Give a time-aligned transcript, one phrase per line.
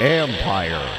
[0.00, 0.98] Empire.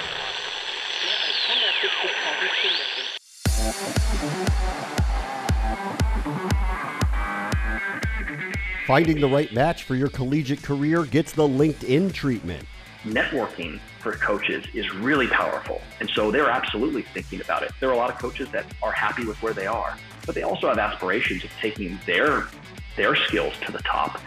[8.88, 12.66] Finding the right match for your collegiate career gets the LinkedIn treatment.
[13.04, 15.82] Networking for coaches is really powerful.
[16.00, 17.72] And so they're absolutely thinking about it.
[17.82, 20.44] There are a lot of coaches that are happy with where they are, but they
[20.44, 22.48] also have aspirations of taking their
[22.96, 24.22] their skills to the top.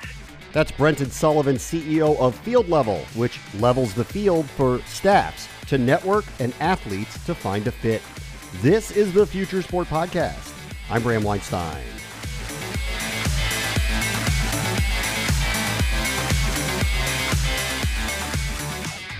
[0.52, 6.24] That's Brenton Sullivan, CEO of Field Level, which levels the field for staffs to network
[6.40, 8.00] and athletes to find a fit.
[8.62, 10.54] This is the Future Sport Podcast.
[10.88, 11.84] I'm Bram Weinstein.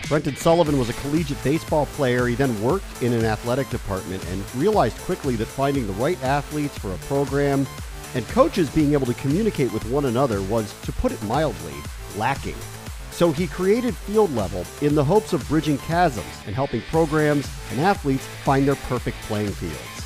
[0.08, 2.27] Brenton Sullivan was a collegiate baseball player.
[2.27, 6.78] He then worked in an athletic department and realized quickly that finding the right athletes
[6.78, 7.67] for a program
[8.14, 11.75] and coaches being able to communicate with one another was, to put it mildly,
[12.17, 12.56] lacking.
[13.11, 17.81] So he created Field Level in the hopes of bridging chasms and helping programs and
[17.81, 19.98] athletes find their perfect playing fields.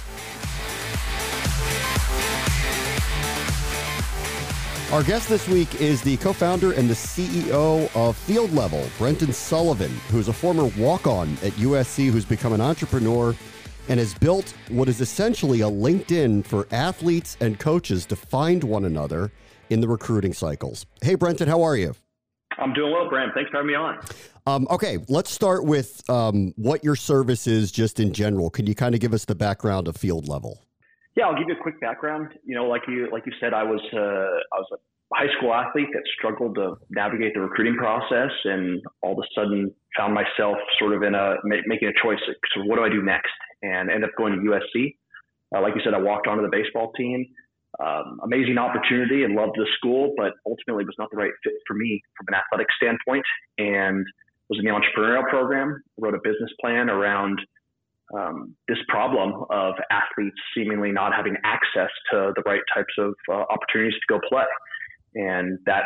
[4.93, 9.33] Our guest this week is the co founder and the CEO of Field Level, Brenton
[9.33, 13.35] Sullivan, who's a former walk on at USC who's become an entrepreneur
[13.89, 18.85] and has built what is essentially a LinkedIn for athletes and coaches to find one
[18.85, 19.33] another
[19.71, 20.87] in the recruiting cycles.
[21.01, 21.95] Hey, Brenton, how are you?
[22.59, 23.33] I'm doing well, Brent.
[23.35, 23.99] Thanks for having me on.
[24.47, 28.51] Um, okay, let's start with um, what your service is just in general.
[28.51, 30.61] Can you kind of give us the background of Field Level?
[31.17, 32.29] Yeah, I'll give you a quick background.
[32.45, 34.77] You know, like you like you said, I was uh, I was a
[35.15, 39.75] high school athlete that struggled to navigate the recruiting process, and all of a sudden
[39.97, 42.21] found myself sort of in a making a choice.
[42.55, 43.33] So, what do I do next?
[43.63, 44.97] And ended up going to USC.
[45.55, 47.27] Uh, like you said, I walked onto the baseball team.
[47.81, 51.75] Um, amazing opportunity and loved the school, but ultimately was not the right fit for
[51.75, 53.25] me from an athletic standpoint.
[53.59, 54.05] And
[54.53, 55.83] was in the entrepreneurial program.
[55.99, 57.41] Wrote a business plan around
[58.15, 63.45] um, this problem of athletes seemingly not having access to the right types of uh,
[63.49, 64.45] opportunities to go play.
[65.15, 65.85] And that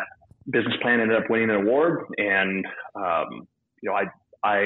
[0.51, 2.05] business plan ended up winning an award.
[2.19, 2.65] And
[2.95, 3.49] um,
[3.83, 4.05] you know, I
[4.43, 4.59] I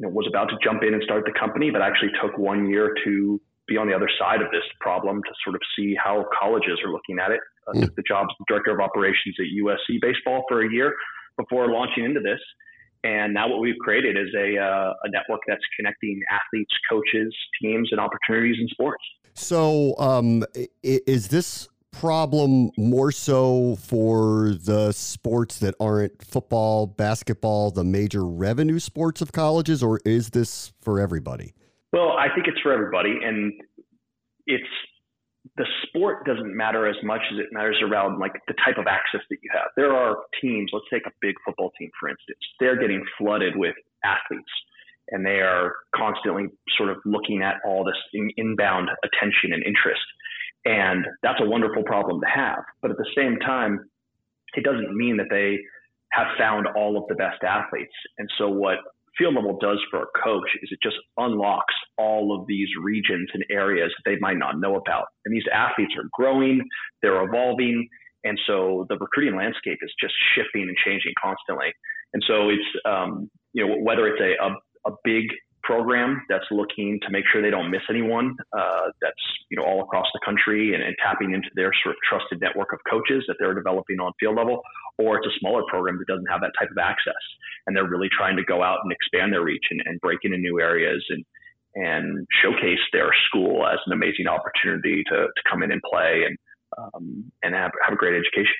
[0.00, 2.68] you know, was about to jump in and start the company, but actually took one
[2.68, 6.24] year to be on the other side of this problem to sort of see how
[6.38, 7.40] colleges are looking at it.
[7.68, 10.94] I uh, took the job as director of operations at USC baseball for a year
[11.36, 12.40] before launching into this.
[13.04, 17.88] And now what we've created is a, uh, a network that's connecting athletes, coaches, teams,
[17.92, 19.02] and opportunities in sports.
[19.34, 20.44] So, um,
[20.82, 28.78] is this problem more so for the sports that aren't football, basketball, the major revenue
[28.78, 31.54] sports of colleges, or is this for everybody?
[31.92, 33.52] Well, I think it's for everybody, and
[34.46, 34.64] it's
[35.56, 39.20] the sport doesn't matter as much as it matters around like the type of access
[39.30, 39.68] that you have.
[39.76, 42.38] There are teams, let's take a big football team for instance.
[42.60, 43.74] They're getting flooded with
[44.04, 44.50] athletes
[45.10, 46.46] and they are constantly
[46.76, 50.04] sort of looking at all this in, inbound attention and interest.
[50.64, 52.62] And that's a wonderful problem to have.
[52.82, 53.80] But at the same time,
[54.54, 55.58] it doesn't mean that they
[56.12, 57.92] have found all of the best athletes.
[58.18, 58.78] And so what
[59.16, 63.44] field level does for a coach is it just unlocks all of these regions and
[63.50, 65.06] areas that they might not know about.
[65.24, 66.60] And these athletes are growing,
[67.02, 67.88] they're evolving,
[68.24, 71.72] and so the recruiting landscape is just shifting and changing constantly.
[72.12, 75.24] And so it's um, you know whether it's a, a, a big
[75.70, 79.82] program that's looking to make sure they don't miss anyone uh, that's you know all
[79.82, 83.36] across the country and, and, tapping into their sort of trusted network of coaches that
[83.38, 84.60] they're developing on field level
[84.98, 87.22] or it's a smaller program that doesn't have that type of access.
[87.66, 90.38] And they're really trying to go out and expand their reach and, and break into
[90.38, 91.24] new areas and
[91.76, 96.36] and showcase their school as an amazing opportunity to, to come in and play and
[96.94, 98.54] um, and have, have a great education.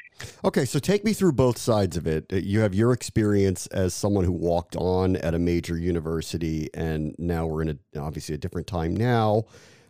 [0.45, 2.33] Okay, so take me through both sides of it.
[2.33, 7.47] You have your experience as someone who walked on at a major university, and now
[7.47, 9.45] we're in a obviously a different time now.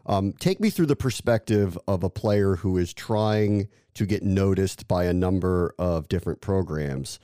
[0.07, 4.89] Um, take me through the perspective of a player who is trying to get noticed
[4.89, 7.19] by a number of different programs.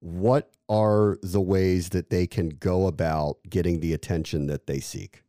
[0.00, 5.22] What are the ways that they can go about getting the attention that they seek?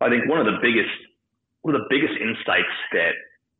[0.00, 0.90] I think one of the biggest
[1.62, 3.12] one of the biggest insights that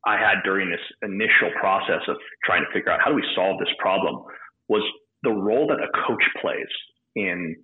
[0.06, 3.58] I had during this initial process of trying to figure out how do we solve
[3.58, 4.22] this problem
[4.68, 4.82] was
[5.22, 6.68] the role that a coach plays
[7.16, 7.56] in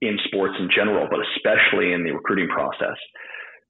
[0.00, 2.94] in sports in general, but especially in the recruiting process.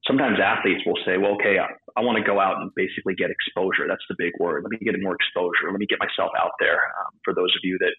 [0.05, 1.67] Sometimes athletes will say, well, okay, I,
[1.97, 3.89] I want to go out and basically get exposure.
[3.89, 4.63] That's the big word.
[4.63, 5.71] Let me get more exposure.
[5.71, 6.77] Let me get myself out there.
[6.77, 7.95] Um, for those of you that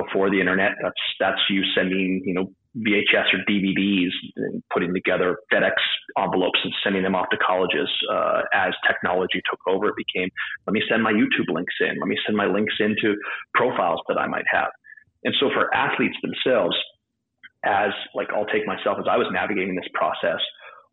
[0.00, 4.10] before the internet, that's, that's you sending, you know, VHS or DVDs
[4.72, 5.74] putting together FedEx
[6.18, 7.88] envelopes and sending them off to colleges.
[8.10, 10.28] Uh, as technology took over, it became
[10.66, 13.14] let me send my YouTube links in, let me send my links into
[13.54, 14.70] profiles that I might have.
[15.22, 16.76] And so for athletes themselves,
[17.64, 20.40] as like I'll take myself as I was navigating this process,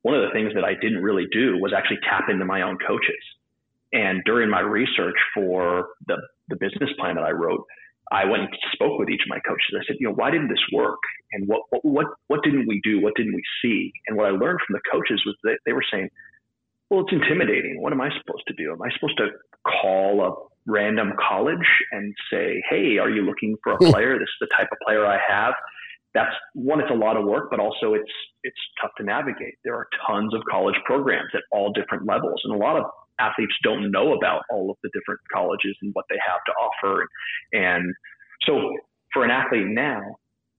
[0.04, 2.78] one of the things that I didn't really do was actually tap into my own
[2.86, 3.22] coaches.
[3.94, 6.16] And during my research for the,
[6.48, 7.66] the business plan that I wrote,
[8.12, 9.75] I went and spoke with each of my coaches.
[9.75, 11.00] I said, you know, why didn't this work?
[11.31, 13.01] And what, what, what, what didn't we do?
[13.01, 13.92] What didn't we see?
[14.07, 16.09] And what I learned from the coaches was that they were saying,
[16.89, 17.81] well, it's intimidating.
[17.81, 18.74] What am I supposed to do?
[18.74, 19.30] Am I supposed to
[19.65, 20.31] call a
[20.69, 23.92] random college and say, hey, are you looking for a hmm.
[23.92, 24.13] player?
[24.19, 25.54] This is the type of player I have.
[26.13, 28.12] That's one, it's a lot of work, but also it's,
[28.44, 29.56] it's tough to navigate.
[29.63, 32.42] There are tons of college programs at all different levels.
[32.44, 32.83] And a lot of
[33.19, 37.06] athletes don't know about all of the different colleges and what they have to offer.
[37.54, 37.94] And
[38.46, 38.72] so
[39.13, 40.02] for an athlete now,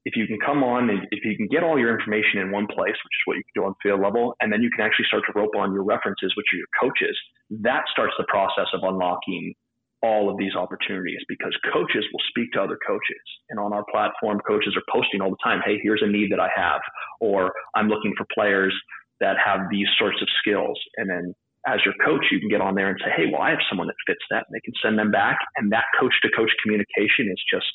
[0.04, 2.66] if you can come on and if you can get all your information in one
[2.66, 5.06] place, which is what you can do on field level, and then you can actually
[5.06, 7.16] start to rope on your references, which are your coaches,
[7.62, 9.54] that starts the process of unlocking
[10.02, 13.22] all of these opportunities because coaches will speak to other coaches.
[13.50, 16.40] And on our platform, coaches are posting all the time, hey, here's a need that
[16.40, 16.80] I have,
[17.20, 18.74] or I'm looking for players
[19.20, 20.78] that have these sorts of skills.
[20.96, 21.34] And then
[21.66, 23.86] as your coach, you can get on there and say, hey, well, I have someone
[23.86, 24.44] that fits that.
[24.48, 25.38] And they can send them back.
[25.56, 27.70] And that coach to coach communication is just,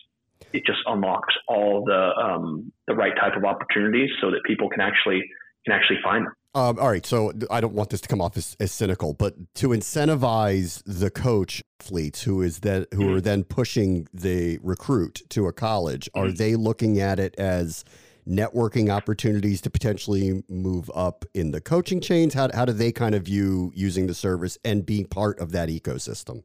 [0.54, 4.82] it just unlocks all the, um, the right type of opportunities so that people can
[4.82, 5.22] actually,
[5.66, 6.34] can actually find them.
[6.56, 9.36] Um, all right, so I don't want this to come off as, as, cynical, but
[9.56, 13.14] to incentivize the coach athletes who is that who mm-hmm.
[13.14, 16.28] are then pushing the recruit to a college, mm-hmm.
[16.28, 17.86] are they looking at it as
[18.28, 22.34] networking opportunities to potentially move up in the coaching chains?
[22.34, 25.70] How, how do they kind of view using the service and being part of that
[25.70, 26.44] ecosystem?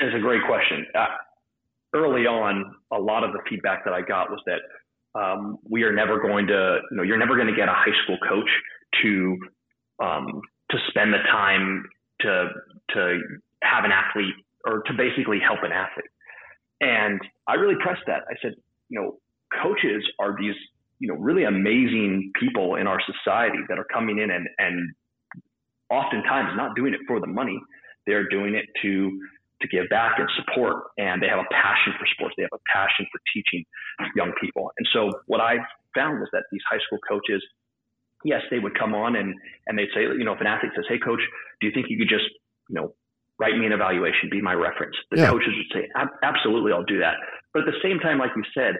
[0.00, 0.86] It's a great question.
[0.94, 1.06] Uh,
[1.94, 4.60] early on, a lot of the feedback that I got was that
[5.18, 7.94] um, we are never going to, you know, you're never going to get a high
[8.02, 8.48] school coach
[9.02, 9.38] to
[10.02, 10.40] um,
[10.70, 11.84] to spend the time
[12.20, 12.48] to
[12.90, 13.20] to
[13.62, 14.34] have an athlete
[14.66, 16.10] or to basically help an athlete.
[16.80, 18.22] And I really pressed that.
[18.28, 18.54] I said,
[18.88, 19.18] you know,
[19.62, 20.54] coaches are these
[21.04, 24.94] you know really amazing people in our society that are coming in and and
[25.90, 27.60] oftentimes not doing it for the money.
[28.06, 29.20] They're doing it to
[29.60, 32.34] to give back and support and they have a passion for sports.
[32.38, 33.64] They have a passion for teaching
[34.16, 34.72] young people.
[34.78, 35.56] And so what i
[35.94, 37.44] found was that these high school coaches
[38.24, 39.34] yes they would come on and
[39.66, 41.20] and they'd say you know if an athlete says hey coach
[41.60, 42.26] do you think you could just
[42.68, 42.94] you know
[43.38, 44.96] write me an evaluation be my reference?
[45.10, 45.28] The yeah.
[45.28, 45.84] coaches would say
[46.24, 47.20] absolutely i'll do that.
[47.52, 48.74] But at the same time like you said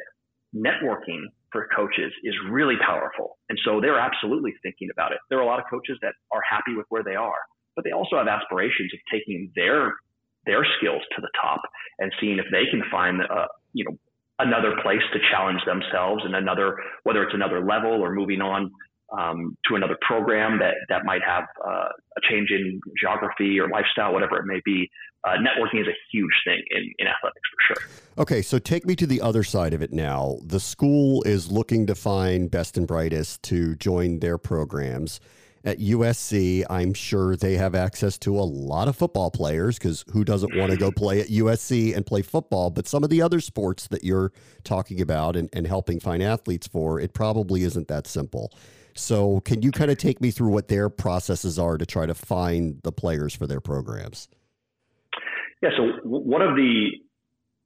[0.56, 3.38] networking for coaches is really powerful.
[3.48, 5.18] And so they're absolutely thinking about it.
[5.30, 7.38] There are a lot of coaches that are happy with where they are,
[7.76, 9.94] but they also have aspirations of taking their
[10.46, 11.62] their skills to the top
[12.00, 13.96] and seeing if they can find uh, you know
[14.40, 18.70] another place to challenge themselves and another whether it's another level or moving on
[19.18, 24.12] um, to another program that that might have uh, a change in geography or lifestyle,
[24.12, 24.88] whatever it may be.
[25.26, 27.88] Uh, networking is a huge thing in, in athletics for sure.
[28.18, 30.36] Okay, so take me to the other side of it now.
[30.44, 35.20] The school is looking to find best and brightest to join their programs.
[35.64, 40.22] At USC, I'm sure they have access to a lot of football players because who
[40.22, 42.68] doesn't want to go play at USC and play football?
[42.68, 44.30] But some of the other sports that you're
[44.62, 48.52] talking about and, and helping find athletes for, it probably isn't that simple.
[48.94, 52.14] So, can you kind of take me through what their processes are to try to
[52.14, 54.28] find the players for their programs?
[55.62, 55.70] Yeah.
[55.76, 56.90] So, one of the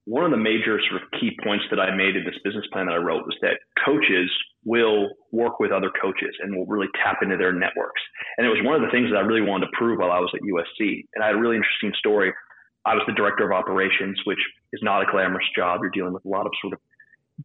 [0.09, 2.87] one of the major sort of key points that I made in this business plan
[2.87, 4.33] that I wrote was that coaches
[4.65, 8.01] will work with other coaches and will really tap into their networks.
[8.39, 10.19] And it was one of the things that I really wanted to prove while I
[10.19, 11.05] was at USC.
[11.13, 12.33] And I had a really interesting story.
[12.87, 14.41] I was the director of operations, which
[14.73, 15.81] is not a glamorous job.
[15.83, 16.81] You're dealing with a lot of sort of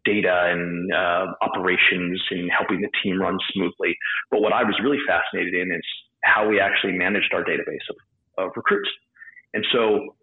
[0.05, 3.95] data and uh, operations and helping the team run smoothly.
[4.31, 5.85] But what I was really fascinated in is
[6.23, 8.89] how we actually managed our database of, of recruits.
[9.53, 10.15] And so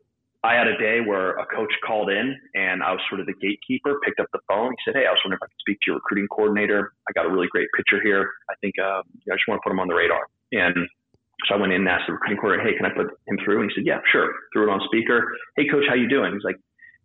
[0.43, 3.35] I had a day where a coach called in and I was sort of the
[3.35, 4.73] gatekeeper, picked up the phone.
[4.73, 6.93] He said, Hey, I was wondering if I could speak to your recruiting coordinator.
[7.09, 8.31] I got a really great picture here.
[8.49, 10.25] I think uh, I just want to put him on the radar.
[10.53, 10.89] And
[11.47, 13.61] so I went in and asked the recruiting coordinator, Hey, can I put him through?
[13.61, 14.33] And he said, Yeah, sure.
[14.53, 15.29] Threw it on speaker.
[15.57, 16.33] Hey, coach, how you doing?
[16.33, 16.59] He's like,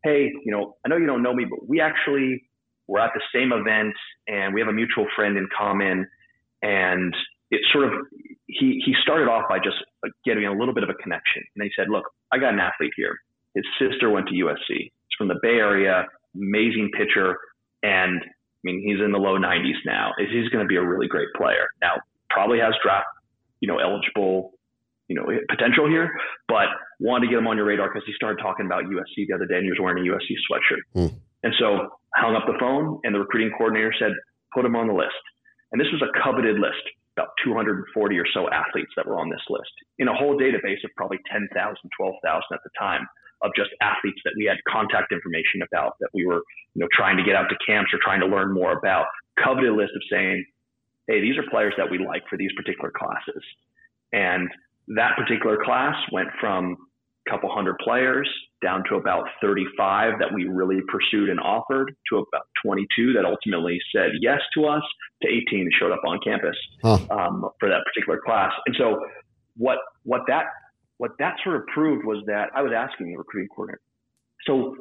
[0.04, 2.48] Hey, you know, I know you don't know me, but we actually
[2.88, 3.96] we're at the same event
[4.28, 6.08] and we have a mutual friend in common.
[6.62, 7.16] And
[7.52, 7.94] it sort of,
[8.48, 9.78] he, he started off by just
[10.24, 11.44] getting a little bit of a connection.
[11.56, 13.18] And he said, look, I got an athlete here.
[13.56, 14.70] His sister went to USC.
[14.70, 17.38] He's from the Bay Area, amazing pitcher.
[17.84, 20.12] And I mean, he's in the low 90s now.
[20.18, 21.68] He's going to be a really great player.
[21.82, 23.06] Now, probably has draft,
[23.62, 24.54] you know, eligible,
[25.08, 26.12] you know, potential here,
[26.48, 26.66] but
[27.00, 29.46] wanted to get him on your radar because he started talking about USC the other
[29.46, 30.82] day and he was wearing a USC sweatshirt.
[30.96, 31.16] Mm.
[31.46, 34.18] And so hung up the phone and the recruiting coordinator said,
[34.54, 35.22] put him on the list.
[35.72, 36.82] And this was a coveted list,
[37.14, 37.86] about 240
[38.18, 41.54] or so athletes that were on this list in a whole database of probably 10,000,
[41.54, 43.06] 12,000 at the time
[43.44, 46.42] of just athletes that we had contact information about that we were,
[46.74, 49.06] you know, trying to get out to camps or trying to learn more about.
[49.38, 50.44] Coveted list of saying,
[51.08, 53.44] hey, these are players that we like for these particular classes.
[54.14, 54.50] And
[54.96, 56.78] that particular class went from
[57.30, 58.30] couple hundred players
[58.64, 63.80] down to about 35 that we really pursued and offered to about 22 that ultimately
[63.94, 64.84] said yes to us
[65.22, 66.98] to 18 that showed up on campus huh.
[67.10, 68.52] um, for that particular class.
[68.66, 69.00] And so
[69.58, 70.46] what what that
[70.98, 73.82] what that sort of proved was that I was asking the recruiting coordinator,
[74.48, 74.76] so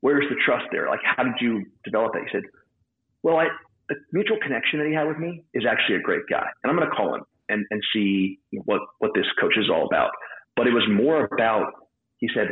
[0.00, 0.88] where's the trust there?
[0.88, 2.22] Like, how did you develop that?
[2.22, 2.42] He said,
[3.22, 3.46] well, I,
[3.88, 6.76] the mutual connection that he had with me is actually a great guy, and I'm
[6.76, 10.10] going to call him and, and see what, what this coach is all about.
[10.56, 11.72] But it was more about,
[12.18, 12.48] he said,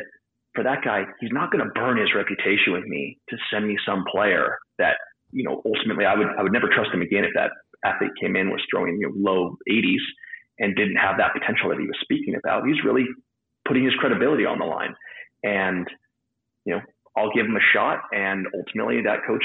[0.55, 3.77] for that guy, he's not going to burn his reputation with me to send me
[3.85, 4.97] some player that,
[5.33, 7.51] you know, ultimately I would, I would never trust him again if that
[7.85, 10.05] athlete came in, was throwing, you know, low 80s
[10.59, 12.67] and didn't have that potential that he was speaking about.
[12.67, 13.07] He's really
[13.67, 14.95] putting his credibility on the line.
[15.43, 15.89] And,
[16.65, 16.81] you know,
[17.17, 18.01] I'll give him a shot.
[18.13, 19.45] And ultimately, that coach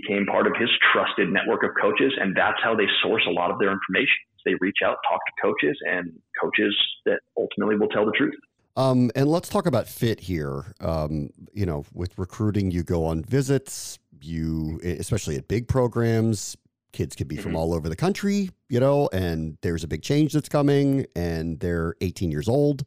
[0.00, 2.12] became part of his trusted network of coaches.
[2.20, 4.16] And that's how they source a lot of their information.
[4.44, 8.34] They reach out, talk to coaches, and coaches that ultimately will tell the truth.
[8.76, 10.74] Um, and let's talk about fit here.
[10.80, 16.56] Um, you know, with recruiting, you go on visits, you, especially at big programs,
[16.92, 17.44] kids could be mm-hmm.
[17.44, 21.60] from all over the country, you know, and there's a big change that's coming and
[21.60, 22.84] they're 18 years old.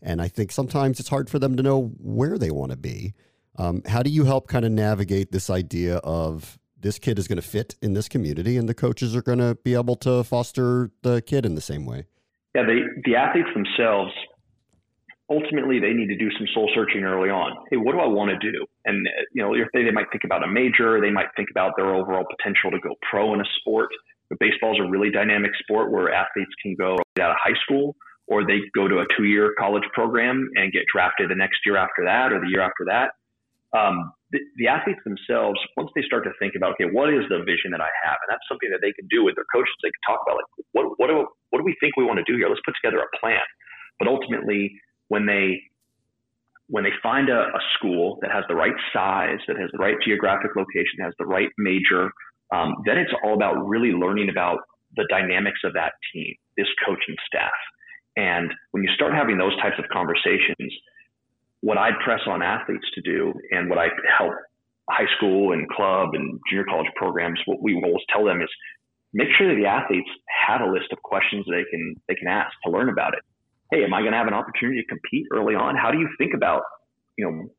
[0.00, 3.14] And I think sometimes it's hard for them to know where they want to be.
[3.56, 7.40] Um, how do you help kind of navigate this idea of this kid is going
[7.40, 10.90] to fit in this community and the coaches are going to be able to foster
[11.02, 12.06] the kid in the same way?
[12.54, 14.12] Yeah, they, the athletes themselves
[15.30, 17.56] ultimately they need to do some soul searching early on.
[17.70, 18.66] Hey, what do I want to do?
[18.84, 21.94] And you know, they, they might think about a major, they might think about their
[21.94, 23.88] overall potential to go pro in a sport.
[24.28, 27.96] But baseball is a really dynamic sport where athletes can go out of high school
[28.26, 32.04] or they go to a two-year college program and get drafted the next year after
[32.04, 33.12] that or the year after that.
[33.74, 37.42] Um, the, the, athletes themselves, once they start to think about, okay, what is the
[37.42, 39.74] vision that I have, and that's something that they can do with their coaches.
[39.82, 42.26] They can talk about like, what what do what do we think we want to
[42.26, 42.48] do here?
[42.48, 43.42] Let's put together a plan.
[43.98, 44.78] But ultimately,
[45.08, 45.62] when they
[46.68, 49.96] when they find a, a, school that has the right size, that has the right
[50.02, 52.10] geographic location, has the right major,
[52.54, 54.60] um, then it's all about really learning about
[54.96, 57.52] the dynamics of that team, this coaching staff.
[58.16, 60.72] And when you start having those types of conversations,
[61.64, 64.34] what I'd press on athletes to do and what I help
[64.90, 68.48] high school and club and junior college programs, what we always tell them is
[69.14, 70.10] make sure that the athletes
[70.46, 73.24] have a list of questions they can they can ask to learn about it
[73.74, 75.76] hey, am I going to have an opportunity to compete early on?
[75.76, 76.62] How do you think about,
[77.16, 77.50] you know,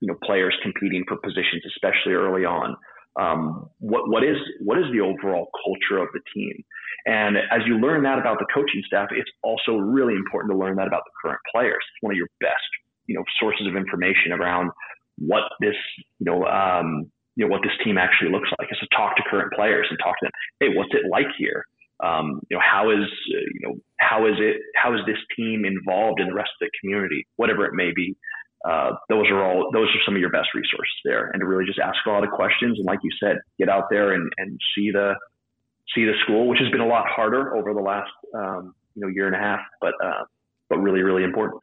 [0.00, 2.76] you know, players competing for positions, especially early on?
[3.20, 6.64] Um, what what is what is the overall culture of the team?
[7.04, 10.76] And as you learn that about the coaching staff, it's also really important to learn
[10.76, 11.80] that about the current players.
[11.80, 12.70] It's one of your best,
[13.06, 14.70] you know, sources of information around
[15.18, 15.76] what this,
[16.18, 18.68] you know, um, you know, what this team actually looks like.
[18.70, 20.32] Is to talk to current players and talk to them.
[20.60, 21.64] Hey, what's it like here?
[22.02, 25.64] Um, you know, how is uh, you know how is it how is this team
[25.64, 28.16] involved in the rest of the community, whatever it may be.
[28.68, 31.64] Uh, those are all those are some of your best resources there, and to really
[31.64, 34.58] just ask a lot of questions and, like you said, get out there and, and
[34.74, 35.14] see the
[35.94, 39.08] see the school, which has been a lot harder over the last um, you know
[39.08, 40.24] year and a half, but uh,
[40.68, 41.62] but really really important.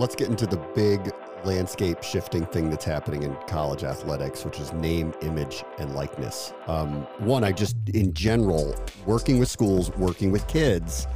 [0.00, 1.12] let's get into the big
[1.44, 6.54] landscape shifting thing that's happening in college athletics, which is name, image, and likeness.
[6.66, 11.06] Um, one, I just, in general, working with schools, working with kids,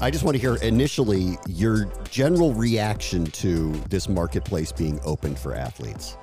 [0.00, 5.56] I just want to hear initially your general reaction to this marketplace being open for
[5.56, 6.16] athletes.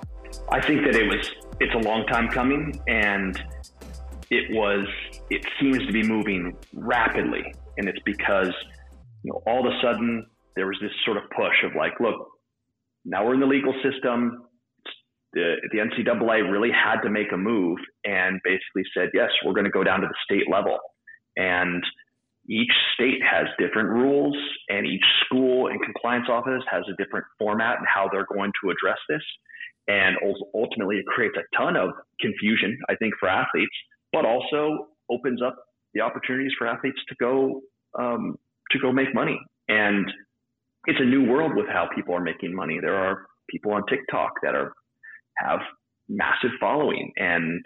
[0.49, 1.29] I think that it was,
[1.59, 3.37] it's a long time coming and
[4.29, 4.87] it was,
[5.29, 7.53] it seems to be moving rapidly.
[7.77, 8.53] And it's because,
[9.23, 12.15] you know, all of a sudden there was this sort of push of like, look,
[13.03, 14.43] now we're in the legal system.
[15.33, 19.65] The, the NCAA really had to make a move and basically said, yes, we're going
[19.65, 20.77] to go down to the state level.
[21.35, 21.83] And
[22.47, 24.37] each state has different rules,
[24.69, 28.69] and each school and compliance office has a different format and how they're going to
[28.69, 29.21] address this.
[29.87, 30.15] And
[30.53, 33.75] ultimately, it creates a ton of confusion, I think, for athletes,
[34.13, 35.55] but also opens up
[35.93, 37.61] the opportunities for athletes to go
[37.97, 38.35] um,
[38.71, 39.39] to go make money.
[39.67, 40.11] And
[40.87, 42.79] it's a new world with how people are making money.
[42.81, 44.73] There are people on TikTok that are
[45.37, 45.59] have
[46.07, 47.65] massive following and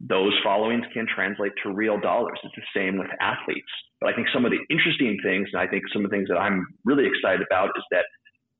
[0.00, 2.38] those followings can translate to real dollars.
[2.42, 3.70] It's the same with athletes.
[4.00, 6.28] But I think some of the interesting things, and I think some of the things
[6.28, 8.04] that I'm really excited about is that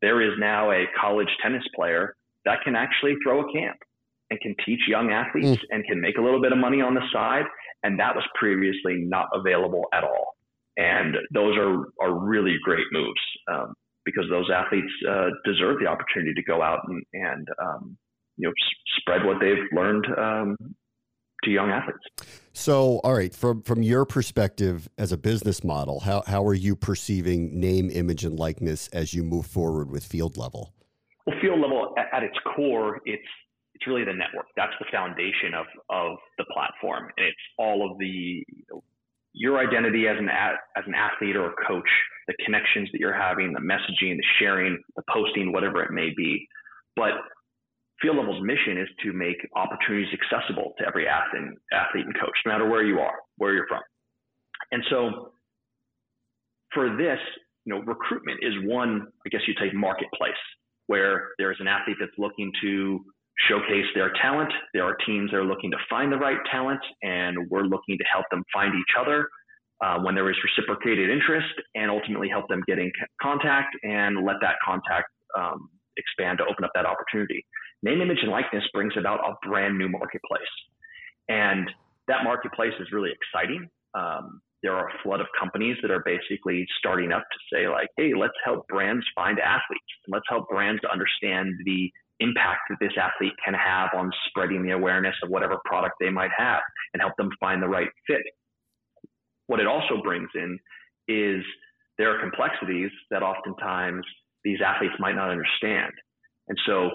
[0.00, 3.76] there is now a college tennis player that can actually throw a camp
[4.30, 5.66] and can teach young athletes mm.
[5.70, 7.44] and can make a little bit of money on the side.
[7.82, 10.36] And that was previously not available at all.
[10.76, 13.20] And those are, are really great moves.
[13.52, 13.74] Um,
[14.04, 17.96] because those athletes uh, deserve the opportunity to go out and, and um,
[18.36, 20.56] you know s- spread what they've learned um,
[21.44, 21.98] to young athletes.
[22.52, 26.76] So, all right, from from your perspective as a business model, how how are you
[26.76, 30.72] perceiving name, image, and likeness as you move forward with field level?
[31.26, 33.22] Well, field level at, at its core, it's
[33.74, 34.46] it's really the network.
[34.56, 38.82] That's the foundation of of the platform, and it's all of the you know,
[39.34, 41.88] your identity as an as an athlete or a coach
[42.26, 46.46] the connections that you're having, the messaging, the sharing, the posting, whatever it may be.
[46.96, 47.12] But
[48.00, 52.52] Field Level's mission is to make opportunities accessible to every athlete, athlete and coach, no
[52.52, 53.82] matter where you are, where you're from.
[54.72, 55.32] And so
[56.72, 57.18] for this,
[57.64, 60.32] you know, recruitment is one, I guess you take marketplace,
[60.86, 63.04] where there's an athlete that's looking to
[63.48, 64.52] showcase their talent.
[64.72, 68.04] There are teams that are looking to find the right talent, and we're looking to
[68.12, 69.28] help them find each other
[69.84, 74.36] uh, when there is reciprocated interest and ultimately help them get in contact and let
[74.40, 77.44] that contact um, expand to open up that opportunity.
[77.82, 80.42] Name, image, and likeness brings about a brand new marketplace.
[81.28, 81.70] And
[82.08, 83.68] that marketplace is really exciting.
[83.94, 87.88] Um, there are a flood of companies that are basically starting up to say, like,
[87.98, 89.84] hey, let's help brands find athletes.
[90.08, 95.14] Let's help brands understand the impact that this athlete can have on spreading the awareness
[95.22, 96.60] of whatever product they might have
[96.92, 98.22] and help them find the right fit
[99.46, 100.58] what it also brings in
[101.08, 101.44] is
[101.98, 104.04] there are complexities that oftentimes
[104.42, 105.92] these athletes might not understand.
[106.48, 106.90] And so,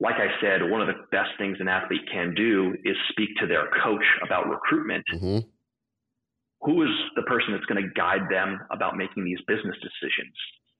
[0.00, 3.46] like I said, one of the best things an athlete can do is speak to
[3.46, 5.04] their coach about recruitment.
[5.14, 5.38] Mm-hmm.
[6.62, 10.34] Who is the person that's going to guide them about making these business decisions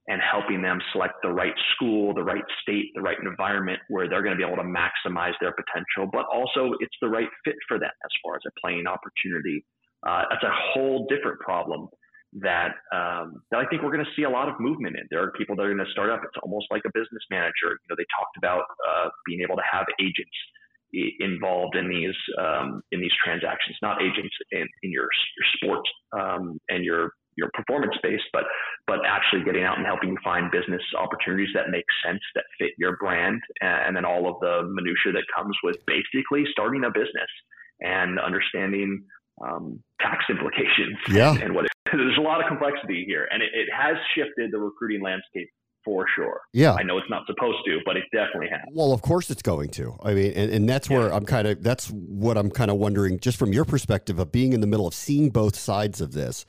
[0.08, 4.22] and helping them select the right school, the right state, the right environment where they're
[4.22, 7.78] going to be able to maximize their potential, but also it's the right fit for
[7.78, 9.64] them as far as a playing opportunity
[10.06, 11.88] uh, that's a whole different problem
[12.40, 15.06] that um, that I think we're going to see a lot of movement in.
[15.10, 16.20] There are people that are going to start up.
[16.22, 17.74] It's almost like a business manager.
[17.74, 20.36] You know, they talked about uh, being able to have agents
[21.18, 26.60] involved in these um, in these transactions, not agents in, in your your sports um,
[26.68, 28.44] and your your performance space, but
[28.86, 32.70] but actually getting out and helping you find business opportunities that make sense that fit
[32.78, 37.30] your brand, and then all of the minutia that comes with basically starting a business
[37.80, 39.04] and understanding
[39.44, 41.32] um, tax implications yeah.
[41.32, 44.50] and, and what it, there's a lot of complexity here and it, it, has shifted
[44.52, 45.48] the recruiting landscape
[45.84, 49.02] for sure yeah i know it's not supposed to but it definitely has well of
[49.02, 51.14] course it's going to i mean and, and that's where yeah.
[51.14, 54.52] i'm kind of that's what i'm kind of wondering just from your perspective of being
[54.52, 56.44] in the middle of seeing both sides of this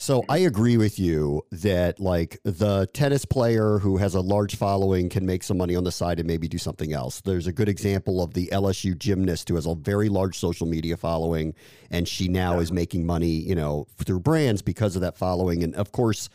[0.00, 5.08] so I agree with you that like the tennis player who has a large following
[5.08, 7.20] can make some money on the side and maybe do something else.
[7.20, 10.96] There's a good example of the LSU gymnast who has a very large social media
[10.96, 11.52] following
[11.90, 12.60] and she now yeah.
[12.60, 16.28] is making money, you know, through brands because of that following and of course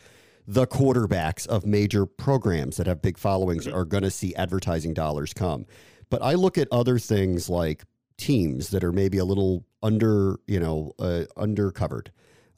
[0.46, 3.76] the quarterbacks of major programs that have big followings mm-hmm.
[3.76, 5.64] are going to see advertising dollars come.
[6.10, 7.84] But I look at other things like
[8.18, 12.08] teams that are maybe a little under, you know, uh, undercovered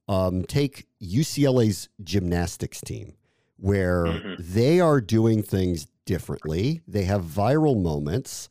[0.08, 3.14] um, take UCLA's gymnastics team,
[3.56, 4.34] where mm-hmm.
[4.38, 6.80] they are doing things differently.
[6.86, 8.48] They have viral moments.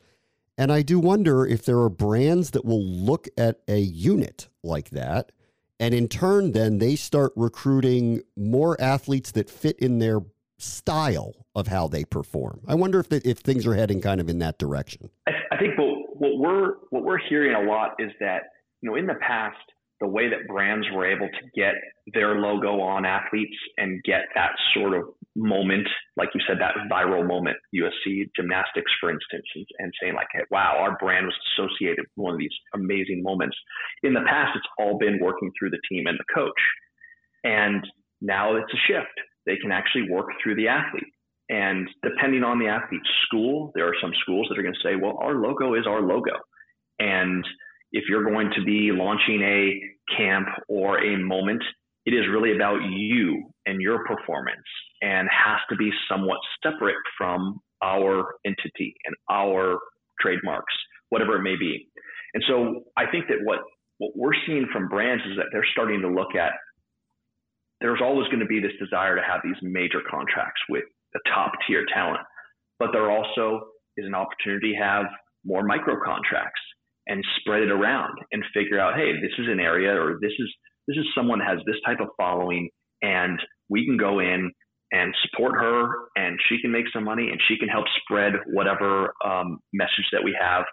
[0.57, 4.91] And I do wonder if there are brands that will look at a unit like
[4.91, 5.31] that.
[5.79, 10.21] And in turn, then they start recruiting more athletes that fit in their
[10.57, 12.61] style of how they perform.
[12.67, 15.09] I wonder if the, if things are heading kind of in that direction.
[15.27, 18.43] I, I think what, what we're what we're hearing a lot is that
[18.81, 19.57] you know in the past
[20.01, 21.73] the way that brands were able to get
[22.13, 25.05] their logo on athletes and get that sort of
[25.35, 30.27] moment, like you said, that viral moment, USC gymnastics, for instance, and, and saying like,
[30.33, 33.55] hey, wow, our brand was associated with one of these amazing moments.
[34.03, 36.61] In the past, it's all been working through the team and the coach.
[37.43, 37.85] And
[38.21, 39.15] now it's a shift.
[39.45, 41.03] They can actually work through the athlete.
[41.49, 44.95] And depending on the athlete's school, there are some schools that are going to say,
[44.95, 46.33] well, our logo is our logo.
[46.99, 47.45] And
[47.91, 51.63] if you're going to be launching a camp or a moment,
[52.05, 54.67] it is really about you and your performance
[55.01, 59.79] and has to be somewhat separate from our entity and our
[60.19, 60.73] trademarks,
[61.09, 61.87] whatever it may be.
[62.33, 63.59] And so I think that what,
[63.97, 66.51] what we're seeing from brands is that they're starting to look at
[67.81, 71.51] there's always going to be this desire to have these major contracts with the top
[71.67, 72.21] tier talent,
[72.79, 73.61] but there also
[73.97, 75.05] is an opportunity to have
[75.43, 76.59] more micro contracts
[77.07, 80.53] and spread it around and figure out, hey, this is an area or this is
[80.87, 82.69] this is someone has this type of following
[83.01, 83.39] and
[83.69, 84.51] we can go in
[84.91, 89.13] and support her and she can make some money and she can help spread whatever
[89.25, 90.63] um, message that we have.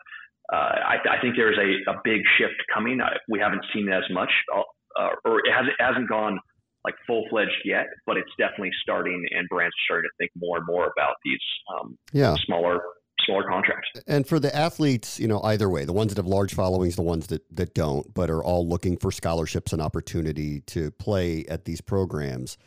[0.53, 3.01] Uh, I, I, think there's a, a, big shift coming.
[3.01, 6.39] I, we haven't seen it as much, uh, or it hasn't, it hasn't gone
[6.85, 10.59] like full fledged yet, but it's definitely starting, and brands are starting to think more
[10.59, 11.41] and more about these
[11.73, 12.35] um, yeah.
[12.45, 12.83] smaller
[13.25, 13.89] smaller contracts.
[14.07, 17.03] And for the athletes, you know, either way, the ones that have large followings, the
[17.03, 21.65] ones that that don't, but are all looking for scholarships and opportunity to play at
[21.65, 22.59] these programs.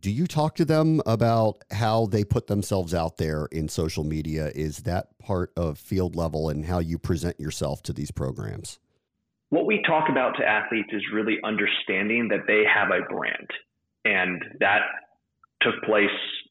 [0.00, 4.52] Do you talk to them about how they put themselves out there in social media?
[4.54, 8.78] Is that part of field level and how you present yourself to these programs?
[9.50, 13.48] What we talk about to athletes is really understanding that they have a brand.
[14.04, 14.82] And that
[15.62, 16.06] took place,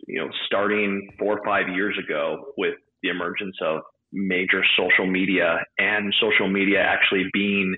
[0.07, 3.81] you know, starting four or five years ago with the emergence of
[4.13, 7.75] major social media and social media actually being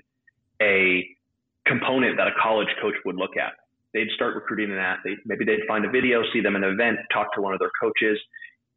[0.62, 1.04] a
[1.66, 3.52] component that a college coach would look at.
[3.92, 5.18] They'd start recruiting an athlete.
[5.26, 7.72] Maybe they'd find a video, see them in an event, talk to one of their
[7.80, 8.18] coaches.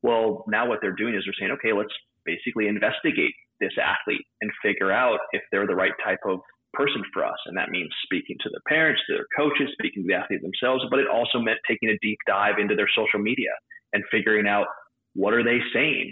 [0.01, 1.93] Well, now what they're doing is they're saying, okay, let's
[2.25, 6.39] basically investigate this athlete and figure out if they're the right type of
[6.73, 7.37] person for us.
[7.45, 10.83] And that means speaking to their parents, to their coaches, speaking to the athlete themselves,
[10.89, 13.53] but it also meant taking a deep dive into their social media
[13.93, 14.65] and figuring out
[15.13, 16.11] what are they saying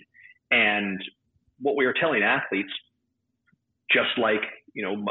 [0.51, 1.01] and
[1.61, 2.71] what we were telling athletes,
[3.91, 4.41] just like,
[4.73, 5.05] you know,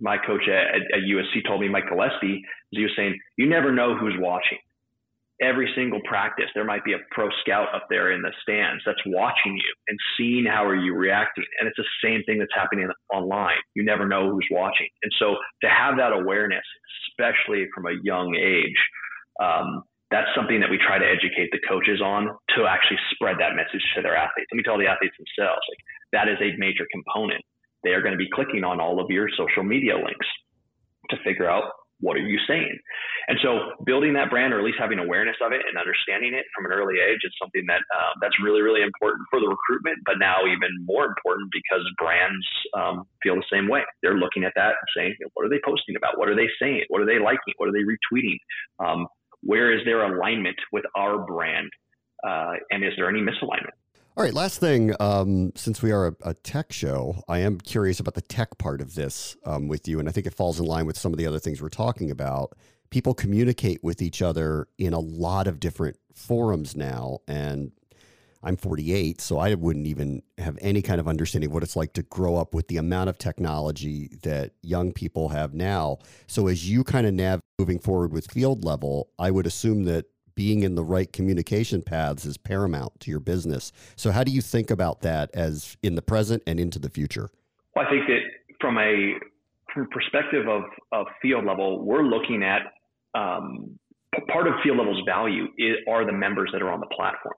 [0.00, 3.96] my coach at, at USC told me, Mike Gillespie, he was saying, you never know
[3.96, 4.58] who's watching.
[5.42, 9.00] Every single practice, there might be a pro scout up there in the stands that's
[9.06, 11.44] watching you and seeing how are you reacting.
[11.58, 13.58] And it's the same thing that's happening online.
[13.74, 14.86] You never know who's watching.
[15.02, 16.64] And so to have that awareness,
[17.10, 18.78] especially from a young age,
[19.42, 19.82] um,
[20.14, 23.82] that's something that we try to educate the coaches on to actually spread that message
[23.98, 24.46] to their athletes.
[24.54, 25.82] Let me tell the athletes themselves, like
[26.14, 27.42] that is a major component.
[27.82, 30.30] They are going to be clicking on all of your social media links
[31.10, 31.66] to figure out
[31.98, 32.78] what are you saying.
[33.26, 36.44] And so building that brand or at least having awareness of it and understanding it
[36.54, 39.98] from an early age is something that uh, that's really, really important for the recruitment,
[40.06, 42.46] but now even more important because brands
[42.78, 43.82] um, feel the same way.
[44.02, 46.18] They're looking at that and saying, what are they posting about?
[46.18, 46.86] What are they saying?
[46.88, 47.54] What are they liking?
[47.56, 48.38] What are they retweeting?
[48.78, 49.08] Um,
[49.44, 51.70] where is their alignment with our brand?
[52.26, 53.74] Uh, and is there any misalignment?
[54.16, 54.94] All right, last thing.
[55.00, 58.80] Um, since we are a, a, tech show, I am curious about the tech part
[58.80, 61.18] of this um, with you, and I think it falls in line with some of
[61.18, 62.56] the other things we're talking about.
[62.90, 67.72] People communicate with each other in a lot of different forums now, and
[68.44, 71.94] I'm 48, so I wouldn't even have any kind of understanding of what it's like
[71.94, 75.98] to grow up with the amount of technology that young people have now.
[76.26, 80.06] So as you kind of nav moving forward with field level, I would assume that
[80.34, 83.70] being in the right communication paths is paramount to your business.
[83.94, 87.30] So how do you think about that as in the present and into the future?
[87.76, 88.20] Well, I think that
[88.60, 89.14] from a
[89.72, 90.62] from perspective of,
[90.92, 92.62] of field level, we're looking at
[93.14, 93.78] um,
[94.32, 97.34] part of field level's value is, are the members that are on the platform.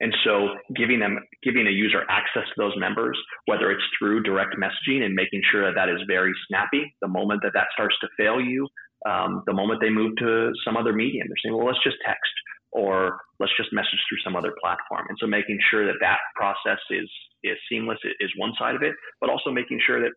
[0.00, 4.56] And so giving them, giving a user access to those members, whether it's through direct
[4.58, 8.08] messaging and making sure that that is very snappy, the moment that that starts to
[8.18, 8.66] fail you,
[9.08, 12.32] um, the moment they move to some other medium, they're saying, well, let's just text
[12.72, 15.04] or let's just message through some other platform.
[15.08, 17.10] And so making sure that that process is,
[17.44, 20.12] is seamless is one side of it, but also making sure that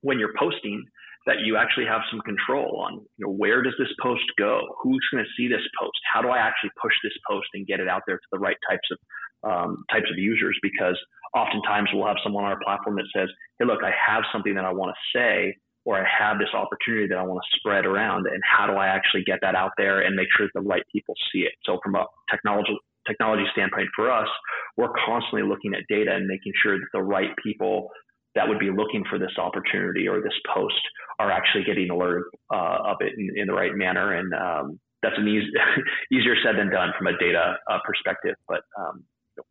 [0.00, 0.82] when you're posting,
[1.26, 4.62] that you actually have some control on you know where does this post go?
[4.82, 5.98] Who's going to see this post?
[6.10, 8.56] How do i actually push this post and get it out there to the right
[8.70, 8.98] types of
[9.44, 10.58] um, types of users?
[10.62, 10.96] Because
[11.34, 14.64] oftentimes we'll have someone on our platform that says hey look i have something that
[14.64, 15.54] i want to say
[15.90, 18.86] or I have this opportunity that I want to spread around, and how do I
[18.86, 21.50] actually get that out there and make sure that the right people see it?
[21.66, 24.28] So from a technology technology standpoint for us,
[24.76, 27.90] we're constantly looking at data and making sure that the right people
[28.36, 30.78] that would be looking for this opportunity or this post
[31.18, 32.22] are actually getting alerted
[32.54, 34.14] uh, of it in, in, the right manner.
[34.14, 35.50] And um, that's an easy,
[36.12, 38.36] easier said than done from a data uh, perspective.
[38.46, 39.02] But um,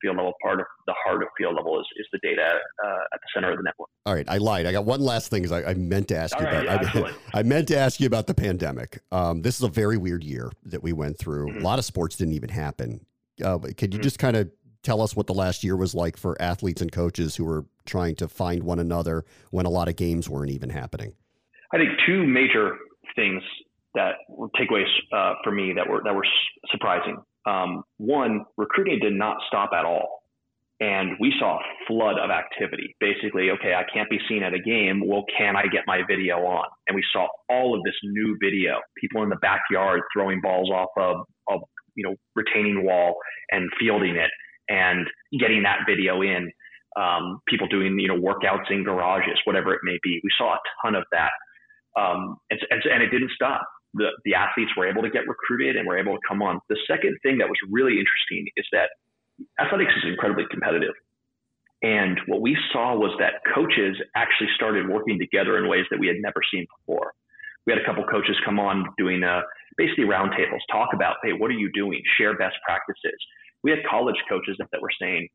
[0.01, 2.45] field level part of the heart of field level is, is the data
[2.83, 3.89] uh, at the center of the network.
[4.05, 4.65] All right, I lied.
[4.65, 5.51] I got one last thing.
[5.51, 6.95] I, I meant to ask All you right, about.
[6.95, 8.99] Yeah, I, I, meant to ask you about the pandemic.
[9.11, 11.47] Um, this is a very weird year that we went through.
[11.47, 11.59] Mm-hmm.
[11.59, 13.05] A lot of sports didn't even happen.
[13.43, 14.01] Uh, could you mm-hmm.
[14.01, 14.49] just kind of
[14.83, 18.15] tell us what the last year was like for athletes and coaches who were trying
[18.15, 21.13] to find one another when a lot of games weren't even happening?
[21.73, 22.77] I think two major
[23.15, 23.43] things
[23.95, 26.25] that were takeaways uh, for me that were that were
[26.71, 27.17] surprising.
[27.45, 30.19] Um, one, recruiting did not stop at all,
[30.79, 32.95] and we saw a flood of activity.
[32.99, 35.01] Basically, okay, I can't be seen at a game.
[35.05, 36.65] Well, can I get my video on?
[36.87, 38.79] And we saw all of this new video.
[38.99, 41.61] People in the backyard throwing balls off of, of
[41.95, 43.15] you know retaining wall
[43.51, 44.31] and fielding it
[44.69, 45.05] and
[45.39, 46.51] getting that video in.
[46.95, 50.19] Um, people doing you know workouts in garages, whatever it may be.
[50.23, 51.31] We saw a ton of that,
[51.99, 53.61] um, and, and, and it didn't stop.
[53.93, 56.59] The the athletes were able to get recruited and were able to come on.
[56.69, 58.89] The second thing that was really interesting is that
[59.59, 60.93] athletics is incredibly competitive.
[61.81, 66.07] And what we saw was that coaches actually started working together in ways that we
[66.07, 67.13] had never seen before.
[67.65, 69.41] We had a couple coaches come on doing uh,
[69.77, 72.01] basically roundtables, talk about, hey, what are you doing?
[72.17, 73.15] Share best practices
[73.63, 75.27] we had college coaches that, that were saying,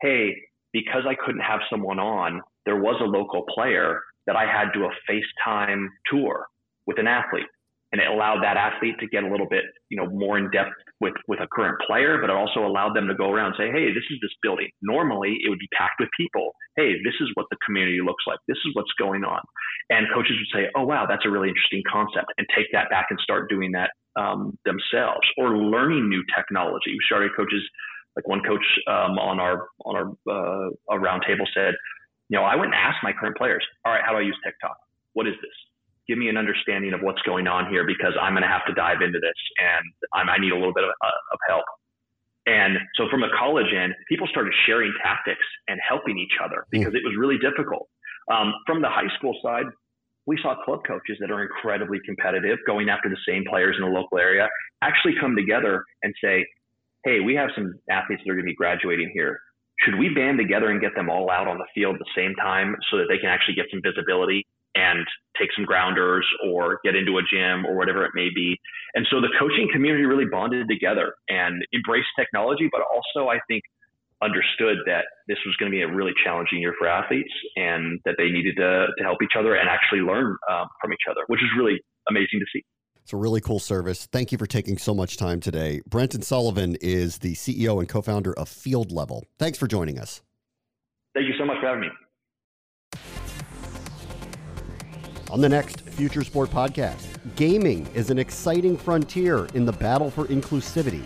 [0.00, 0.34] hey,
[0.72, 4.86] because I couldn't have someone on, there was a local player that I had to
[4.86, 6.46] a FaceTime tour
[6.86, 7.46] with an athlete.
[7.92, 10.78] And it allowed that athlete to get a little bit, you know, more in depth
[11.00, 13.68] with, with a current player, but it also allowed them to go around and say,
[13.70, 14.70] Hey, this is this building.
[14.82, 16.54] Normally it would be packed with people.
[16.76, 18.38] Hey, this is what the community looks like.
[18.46, 19.40] This is what's going on.
[19.90, 23.06] And coaches would say, Oh, wow, that's a really interesting concept and take that back
[23.10, 26.94] and start doing that um, themselves or learning new technology.
[26.94, 27.62] We started coaches,
[28.14, 31.74] like one coach um, on our on our uh, roundtable said,
[32.28, 34.38] you know, I went and asked my current players, all right, how do I use
[34.44, 34.76] TikTok?
[35.14, 35.56] What is this?
[36.10, 38.74] Give me an understanding of what's going on here because I'm going to have to
[38.74, 41.62] dive into this and I'm, i need a little bit of, uh, of help.
[42.50, 46.98] And so from a college end, people started sharing tactics and helping each other because
[46.98, 47.86] it was really difficult.
[48.26, 49.70] Um, from the high school side,
[50.26, 53.90] we saw club coaches that are incredibly competitive, going after the same players in the
[53.94, 54.48] local area,
[54.82, 56.44] actually come together and say,
[57.04, 59.38] hey, we have some athletes that are going to be graduating here.
[59.86, 62.34] Should we band together and get them all out on the field at the same
[62.34, 65.06] time so that they can actually get some visibility and
[65.38, 68.58] take some grounders or get into a gym or whatever it may be?
[68.94, 73.62] And so the coaching community really bonded together and embraced technology, but also I think
[74.22, 78.16] understood that this was going to be a really challenging year for athletes and that
[78.18, 81.40] they needed to, to help each other and actually learn um, from each other, which
[81.40, 82.62] is really amazing to see.
[83.02, 84.06] It's a really cool service.
[84.06, 85.80] Thank you for taking so much time today.
[85.86, 89.24] Brenton Sullivan is the CEO and co founder of Field Level.
[89.38, 90.22] Thanks for joining us.
[91.14, 91.88] Thank you so much for having me.
[95.30, 100.24] On the next Future Sport podcast, gaming is an exciting frontier in the battle for
[100.24, 101.04] inclusivity.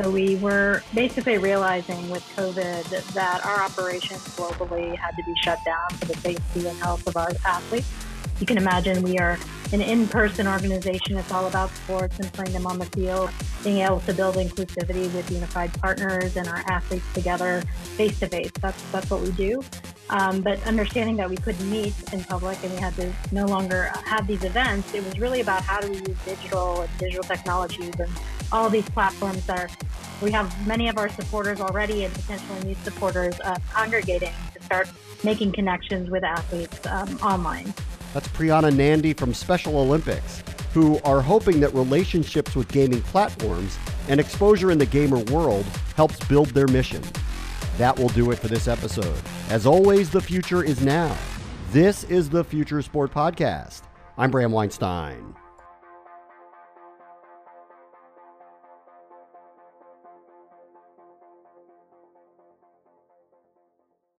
[0.00, 2.84] So we were basically realizing with COVID
[3.14, 7.16] that our operations globally had to be shut down for the safety and health of
[7.16, 7.90] our athletes.
[8.38, 9.38] You can imagine we are
[9.72, 11.16] an in-person organization.
[11.18, 13.30] It's all about sports and playing them on the field,
[13.64, 17.60] being able to build inclusivity with unified partners and our athletes together
[17.96, 18.52] face to face.
[18.60, 19.64] That's that's what we do.
[20.10, 23.90] Um, but understanding that we couldn't meet in public and we had to no longer
[24.04, 27.92] have these events, it was really about how do we use digital and digital technologies
[27.98, 28.10] and
[28.52, 29.68] all these platforms are
[30.22, 34.88] we have many of our supporters already and potentially new supporters uh, congregating to start
[35.24, 37.72] making connections with athletes um, online.
[38.12, 43.76] That's Priyana Nandi from Special Olympics, who are hoping that relationships with gaming platforms
[44.08, 45.64] and exposure in the gamer world
[45.96, 47.02] helps build their mission.
[47.76, 49.20] That will do it for this episode.
[49.50, 51.16] As always, the future is now.
[51.72, 53.82] This is the Future Sport Podcast.
[54.16, 55.34] I'm Bram Weinstein.